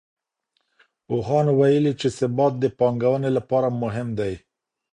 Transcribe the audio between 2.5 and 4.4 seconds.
د پانګوني لپاره مهم دی.